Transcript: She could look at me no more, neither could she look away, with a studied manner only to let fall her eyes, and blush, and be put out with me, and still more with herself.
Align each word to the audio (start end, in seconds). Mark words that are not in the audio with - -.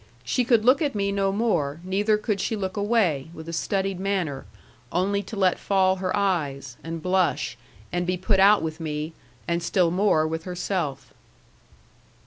She 0.23 0.43
could 0.43 0.65
look 0.65 0.81
at 0.81 0.95
me 0.95 1.11
no 1.11 1.31
more, 1.31 1.79
neither 1.83 2.17
could 2.17 2.41
she 2.41 2.55
look 2.55 2.75
away, 2.75 3.29
with 3.35 3.47
a 3.47 3.53
studied 3.53 3.99
manner 3.99 4.45
only 4.91 5.21
to 5.21 5.35
let 5.35 5.59
fall 5.59 5.97
her 5.97 6.17
eyes, 6.17 6.75
and 6.83 7.03
blush, 7.03 7.55
and 7.91 8.07
be 8.07 8.17
put 8.17 8.39
out 8.39 8.63
with 8.63 8.79
me, 8.79 9.13
and 9.47 9.61
still 9.61 9.91
more 9.91 10.25
with 10.27 10.41
herself. 10.45 11.13